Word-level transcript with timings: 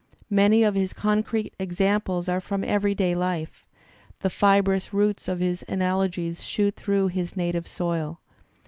Many 0.31 0.63
of 0.63 0.73
his 0.73 0.93
concrete 0.93 1.53
examples 1.59 2.27
are 2.27 2.41
from 2.41 2.63
e 2.63 2.67
very 2.69 2.95
day 2.95 3.13
life; 3.13 3.63
the 4.21 4.31
fibrous 4.31 4.91
roots 4.91 5.27
of 5.27 5.39
his 5.41 5.63
analogies 5.67 6.41
shoot 6.43 6.75
through 6.75 7.09
his 7.09 7.35
native 7.37 7.67
soil. 7.67 8.19